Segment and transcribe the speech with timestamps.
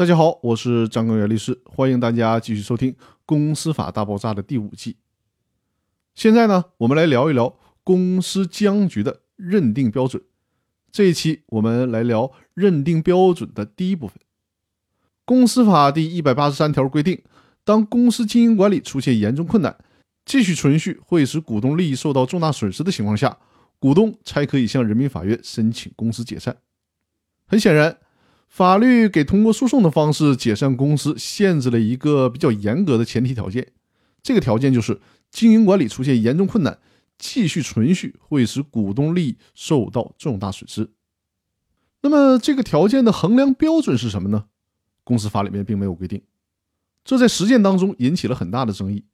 [0.00, 2.90] 大家好，我是张根源律师，欢迎大家继续收听
[3.26, 4.96] 《公司法大爆炸》的第五季。
[6.14, 10.22] 现在呢，我们来聊一聊公司僵局的认定标准。
[10.90, 14.16] 这一期我们来聊认定标准的第一部分。
[15.26, 17.22] 公司法第一百八十三条规定，
[17.62, 19.76] 当公司经营管理出现严重困难，
[20.24, 23.36] 继续存续会使股东利益受到重大损失的情况下，
[23.78, 26.56] 股东才可以向人民法院申请公司解散。
[27.46, 27.98] 很显然。
[28.50, 33.72] 法律给通过诉讼的方式解散公司限制了一个比较严格的前提条件，
[34.22, 35.00] 这个条件就是
[35.30, 36.80] 经营管理出现严重困难，
[37.16, 40.90] 继续存续会使股东利益受到重大损失。
[42.02, 44.46] 那么这个条件的衡量标准是什么呢？
[45.04, 46.20] 公司法里面并没有规定，
[47.04, 49.04] 这在实践当中引起了很大的争议，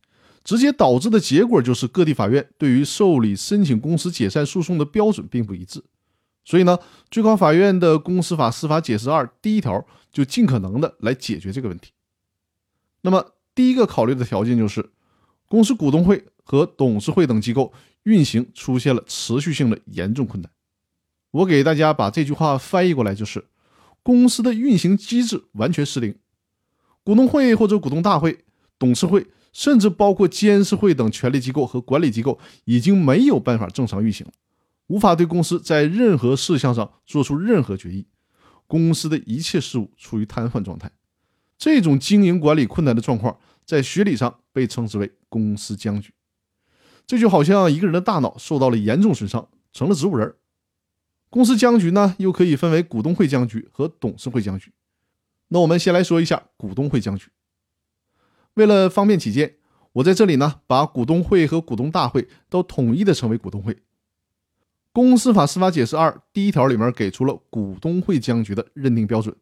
[0.44, 5.84] 直接导致的结果就是各地法院对于受理申请公司解散诉讼的标准并不一致。
[6.46, 6.78] 所以呢，
[7.10, 11.90] 最高法院的公司法司法解释二第一条就尽可能的来解决这个问题。
[13.02, 14.90] 那么，第一个考虑的条件就是，
[15.48, 17.72] 公司股东会和董事会等机构
[18.04, 20.50] 运行出现了持续性的严重困难。
[21.32, 23.44] 我给大家把这句话翻译过来就是，
[24.04, 26.14] 公司的运行机制完全失灵，
[27.02, 28.44] 股东会或者股东大会、
[28.78, 34.32] 董事会，甚至包括监事会等权力机构和管理机构，已经没有办法正常运行了。
[34.88, 38.06] 无法对公司在任何事项上做出任何决议，
[38.66, 40.90] 公司的一切事务处于瘫痪状态。
[41.58, 46.12] 这种经营管理困难的状况，在学理上被称之为公司僵局。
[47.06, 50.34] 这就好像一个人的大脑受到了严重损伤，成了植物人。
[51.30, 54.72] 公司僵局呢，又可以分为股东会僵局和董事会僵局。
[55.48, 57.30] 那我们先来说一下股东会僵局。
[58.54, 59.56] 为了方便起见，
[59.92, 63.78] 我在这里呢，把股东会和股东大会都统一的称为股东会。
[64.96, 69.36] 公司法司法解释二第一条里面给出了股东会僵局的认定标准。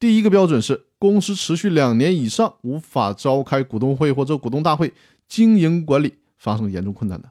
[0.00, 4.94] 第一个标准是公司持续两年以上无法召开股东会或者股东大会，
[5.28, 7.30] 经营管理发生严重困难的。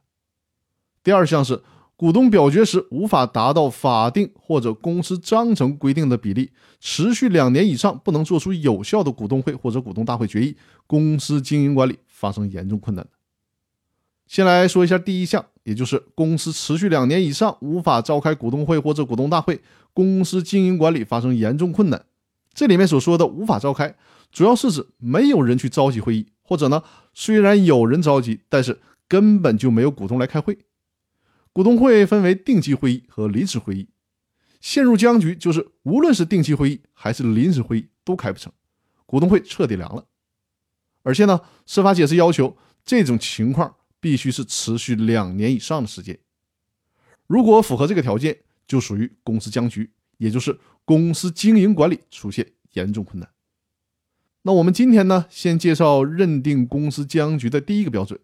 [1.03, 1.63] 第二项是
[1.95, 13.09] 股东表决时无法达到法定或者公司章程规定的比例，持续两年以上不能做出有效的股东会或者股东大会决议，公司经营管理发生严重困难的。
[14.33, 15.45] 先来说一下第一项。
[15.61, 19.61] 也就是公司持续两年以上无法召开股东会或者股东大会，
[19.93, 22.03] 公司经营管理发生严重困难。
[22.51, 23.95] 这里面所说的无法召开，
[24.31, 26.83] 主要是指没有人去召集会议，或者呢，
[27.13, 30.57] 虽然有人召集，但是根本就没有股东来开会。
[31.53, 33.87] 股东会分为定期会议和临时会议，
[34.59, 38.51] 陷入僵局就是无论是定期会议还是临时会议都开不成，
[39.05, 40.03] 股东会彻底凉了。
[41.03, 43.75] 而且呢，司法解释要求这种情况。
[44.03, 46.19] 必须是持续两年以上的时间，
[47.25, 53.29] 如果符合这个条件，就属于公司僵局，也就是公司经营管理出现严重困难。
[54.41, 58.19] 那我们今天呢，先介绍认定公司僵局的第一个标准，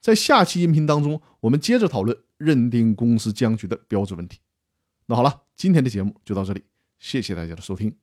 [0.00, 4.40] 在下期音频当中，我们接着讨论认定公司僵局的标准问题。
[5.06, 6.64] 那好了，今天的节目就到这里，
[6.98, 7.94] 谢谢大家的收听。